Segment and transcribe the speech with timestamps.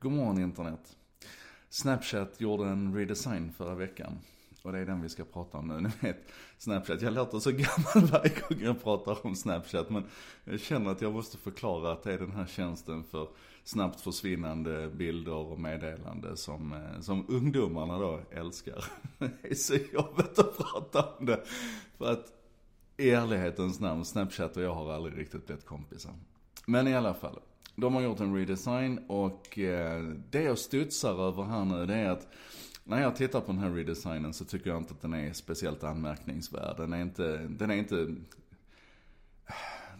[0.00, 0.96] God morgon internet.
[1.68, 4.18] Snapchat gjorde en redesign förra veckan.
[4.62, 5.80] Och det är den vi ska prata om nu.
[5.80, 7.02] Ni vet, Snapchat.
[7.02, 7.50] Jag låter så
[7.94, 9.90] gammal varje gång jag pratar om Snapchat.
[9.90, 10.04] Men
[10.44, 13.28] jag känner att jag måste förklara att det är den här tjänsten för
[13.64, 18.84] snabbt försvinnande bilder och meddelande som, eh, som ungdomarna då älskar.
[19.18, 21.44] Det är så jobbigt att prata om det.
[21.98, 22.32] För att
[22.96, 26.14] i ärlighetens namn, Snapchat och jag har aldrig riktigt blivit kompisar.
[26.66, 27.40] Men i alla fall.
[27.80, 32.10] De har gjort en redesign och eh, det jag studsar över här nu det är
[32.10, 32.28] att
[32.84, 35.84] när jag tittar på den här redesignen så tycker jag inte att den är speciellt
[35.84, 36.76] anmärkningsvärd.
[36.76, 38.14] Den är inte, den är inte,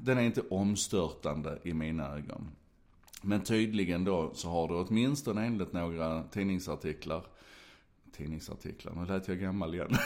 [0.00, 2.48] den är inte omstörtande i mina ögon.
[3.22, 7.22] Men tydligen då så har det åtminstone enligt några tidningsartiklar
[8.12, 9.96] Tidningsartiklar, nu lät jag gammal igen.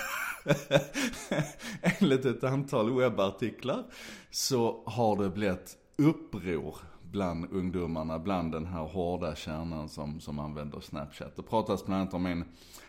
[2.00, 3.84] enligt ett antal webbartiklar
[4.30, 6.76] så har det blivit uppror
[7.10, 11.36] bland ungdomarna, bland den här hårda kärnan som, som använder Snapchat.
[11.36, 12.44] Det pratas bland annat om en,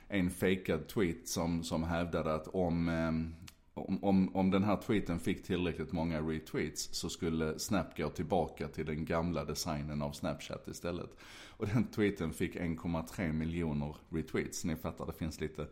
[0.08, 3.36] en fejkad tweet som, som hävdade att om, ehm,
[3.74, 8.68] om, om, om den här tweeten fick tillräckligt många retweets så skulle Snap gå tillbaka
[8.68, 11.18] till den gamla designen av Snapchat istället.
[11.58, 14.66] Och den tweeten fick 1,3 miljoner retweets.
[14.66, 15.68] Ni fattar, det finns lite,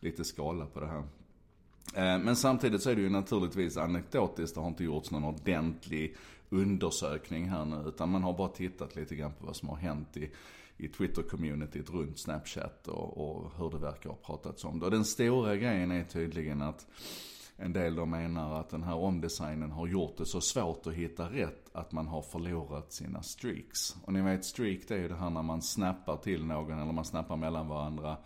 [0.00, 1.04] lite skala på det här.
[1.94, 6.16] Eh, men samtidigt så är det ju naturligtvis anekdotiskt, det har inte gjorts någon ordentlig
[6.50, 7.88] undersökning här nu.
[7.88, 10.30] Utan man har bara tittat lite grann på vad som har hänt i,
[10.76, 14.84] i Twitter-communityt runt Snapchat och, och hur det verkar ha pratats om det.
[14.84, 16.86] Och den stora grejen är tydligen att
[17.60, 21.30] en del då menar att den här omdesignen har gjort det så svårt att hitta
[21.30, 23.96] rätt att man har förlorat sina streaks.
[24.04, 26.92] Och ni vet streak det är ju det här när man snappar till någon eller
[26.92, 28.16] man snappar mellan varandra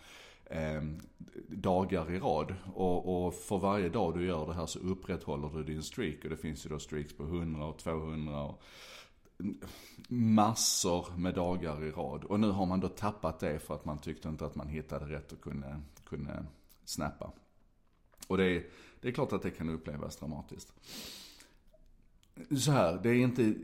[0.53, 0.83] eh,
[1.48, 2.55] dagar i rad.
[2.75, 6.25] Och, och, för varje dag du gör det här så upprätthåller du din streak.
[6.25, 8.62] Och det finns ju då streaks på 100 och 200 och
[10.09, 12.25] massor med dagar i rad.
[12.25, 15.05] Och nu har man då tappat det för att man tyckte inte att man hittade
[15.05, 16.44] rätt och kunde, kunde
[16.84, 17.33] snappa.
[18.27, 18.66] Och det är,
[19.00, 20.72] det är klart att det kan upplevas dramatiskt.
[22.59, 23.54] Så här, det är inte,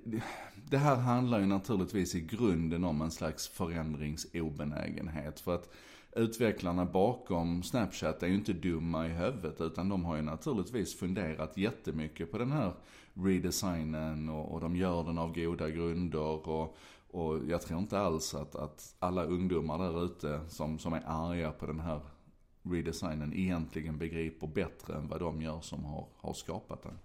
[0.70, 5.40] det här handlar ju naturligtvis i grunden om en slags förändringsobenägenhet.
[5.40, 5.70] För att
[6.16, 11.56] utvecklarna bakom Snapchat är ju inte dumma i huvudet utan de har ju naturligtvis funderat
[11.56, 12.72] jättemycket på den här
[13.14, 16.76] redesignen och, och de gör den av goda grunder och,
[17.10, 21.52] och jag tror inte alls att, att alla ungdomar där ute som, som är arga
[21.52, 22.00] på den här
[22.62, 26.98] redesignen egentligen begriper bättre än vad de gör som har, har skapat den.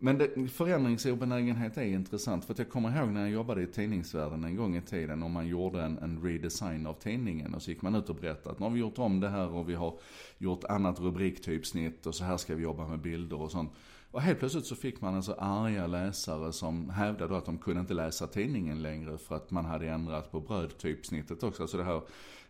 [0.00, 2.44] Men det, förändringsobenägenhet är intressant.
[2.44, 5.22] För att jag kommer ihåg när jag jobbade i tidningsvärlden en gång i tiden.
[5.22, 7.54] Och man gjorde en, en redesign av tidningen.
[7.54, 9.48] Och så gick man ut och berättade att nu har vi gjort om det här
[9.48, 9.98] och vi har
[10.38, 12.06] gjort annat rubriktypsnitt.
[12.06, 13.72] Och så här ska vi jobba med bilder och sånt.
[14.10, 17.94] Och helt plötsligt så fick man alltså arga läsare som hävdade att de kunde inte
[17.94, 19.18] läsa tidningen längre.
[19.18, 21.62] För att man hade ändrat på brödtypsnittet också.
[21.62, 22.02] Alltså det här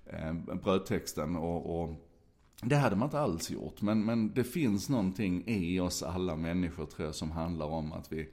[0.07, 2.08] eh, brödtexten och, och
[2.63, 3.83] det hade man inte alls gjort.
[3.83, 8.13] Men, men det finns någonting i oss alla människor tror jag som handlar om att
[8.13, 8.29] vi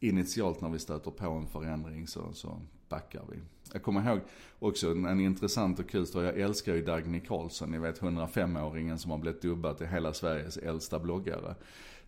[0.00, 3.38] initialt när vi stöter på en förändring så, så backar vi.
[3.72, 4.20] Jag kommer ihåg
[4.58, 6.26] också en, en intressant och kul story.
[6.26, 10.56] Jag älskar ju Dagny Carlsson, ni vet 105-åringen som har blivit dubbad till hela Sveriges
[10.56, 11.54] äldsta bloggare.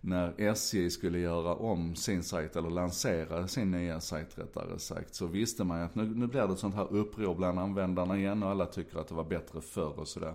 [0.00, 5.26] När SJ skulle göra om sin sajt, eller lansera sin nya sajt rättare sagt, så
[5.26, 8.42] visste man ju att nu, nu blir det ett sånt här uppror bland användarna igen
[8.42, 10.34] och alla tycker att det var bättre förr och sådär.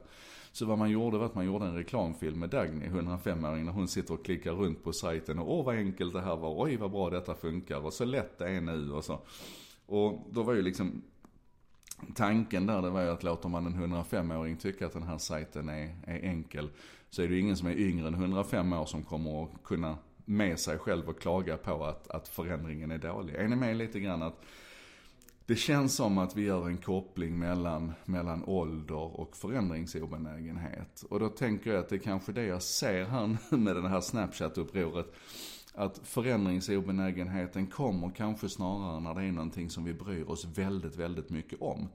[0.51, 3.87] Så vad man gjorde var att man gjorde en reklamfilm med Dagny, 105-åringen, när hon
[3.87, 6.91] sitter och klickar runt på sajten och åh vad enkelt det här var, oj vad
[6.91, 9.19] bra detta funkar och så lätt det är nu och så.
[9.85, 11.01] Och då var ju liksom
[12.16, 15.69] tanken där det var ju att låter man en 105-åring tycka att den här sajten
[15.69, 16.69] är, är enkel
[17.09, 19.97] så är det ju ingen som är yngre än 105 år som kommer att kunna
[20.25, 23.35] med sig själv och klaga på att, att förändringen är dålig.
[23.35, 24.41] Är ni med lite grann att
[25.45, 31.03] det känns som att vi gör en koppling mellan, mellan ålder och förändringsobenägenhet.
[31.09, 33.89] Och då tänker jag att det är kanske det jag ser här nu med det
[33.89, 35.06] här Snapchat-upproret.
[35.78, 41.30] Att förändringsobenägenheten kommer kanske snarare när det är någonting som vi bryr oss väldigt, väldigt
[41.30, 41.88] mycket om.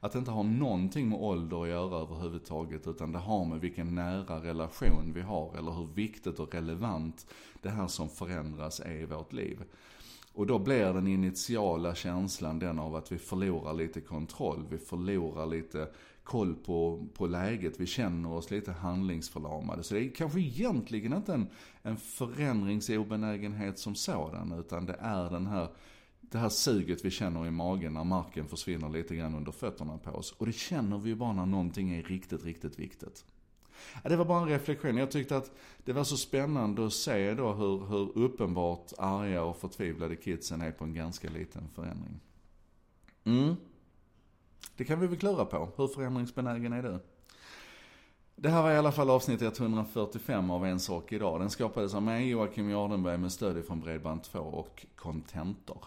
[0.00, 3.94] Att det inte har någonting med ålder att göra överhuvudtaget, utan det har med vilken
[3.94, 7.26] nära relation vi har, eller hur viktigt och relevant
[7.62, 9.64] det här som förändras är i vårt liv.
[10.34, 14.66] Och då blir den initiala känslan den av att vi förlorar lite kontroll.
[14.70, 15.88] Vi förlorar lite
[16.24, 17.80] koll på, på läget.
[17.80, 19.82] Vi känner oss lite handlingsförlamade.
[19.82, 21.46] Så det är kanske egentligen inte en,
[21.82, 24.52] en förändringsobenägenhet som sådan.
[24.52, 25.68] Utan det är den här,
[26.20, 30.10] det här suget vi känner i magen när marken försvinner lite grann under fötterna på
[30.10, 30.32] oss.
[30.32, 33.24] Och det känner vi ju bara när någonting är riktigt, riktigt viktigt.
[34.02, 34.96] Ja, det var bara en reflektion.
[34.96, 35.50] Jag tyckte att
[35.84, 40.72] det var så spännande att se då hur, hur uppenbart arga och förtvivlade kidsen är
[40.72, 42.20] på en ganska liten förändring.
[43.24, 43.56] Mm.
[44.76, 45.68] Det kan vi väl klura på.
[45.76, 46.98] Hur förändringsbenägen är du?
[48.36, 51.40] Det här var i alla fall avsnitt 145 av En sak idag.
[51.40, 55.84] Den skapades av mig, Joakim Jardenberg, med stöd från Bredband2 och Contentor.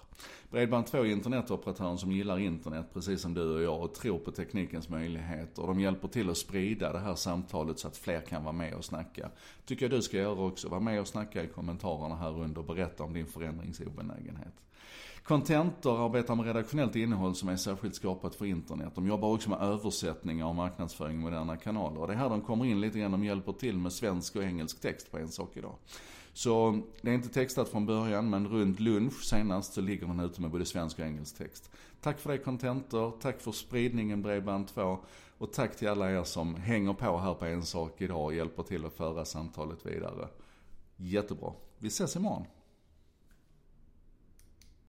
[0.52, 4.90] Bredband2 är internetoperatören som gillar internet, precis som du och jag, och tror på teknikens
[4.90, 5.62] möjligheter.
[5.62, 8.74] Och de hjälper till att sprida det här samtalet så att fler kan vara med
[8.74, 9.30] och snacka.
[9.66, 10.70] Tycker jag du ska göra också.
[10.70, 14.54] Var med och snacka i kommentarerna här under och berätta om din förändringsobenägenhet.
[15.28, 18.96] Contentor arbetar med redaktionellt innehåll som är särskilt skapat för internet.
[18.96, 22.02] De jobbar också med översättningar och marknadsföring i moderna kanaler.
[22.02, 24.44] Och det är här de kommer in lite grann, de hjälper till med svensk och
[24.44, 25.75] engelsk text på en sak idag.
[26.34, 30.42] Så det är inte textat från början, men runt lunch senast så ligger den ute
[30.42, 31.69] med både svensk och engelsk text.
[32.01, 34.98] Tack för det Contentor, tack för spridningen Bredband2
[35.38, 38.63] och tack till alla er som hänger på här på en sak idag och hjälper
[38.63, 40.28] till att föra samtalet vidare.
[40.95, 41.54] Jättebra.
[41.80, 42.45] Vi ses imorgon.